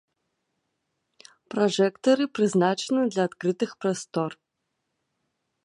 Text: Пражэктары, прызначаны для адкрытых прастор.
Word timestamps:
Пражэктары, 1.55 2.25
прызначаны 2.39 3.01
для 3.13 3.23
адкрытых 3.31 3.71
прастор. 3.85 4.31